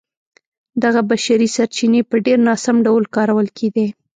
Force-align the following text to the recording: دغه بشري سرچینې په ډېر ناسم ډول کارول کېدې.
دغه 0.83 1.01
بشري 1.09 1.47
سرچینې 1.55 2.01
په 2.09 2.15
ډېر 2.25 2.37
ناسم 2.47 2.75
ډول 2.87 3.03
کارول 3.15 3.47
کېدې. 3.57 3.87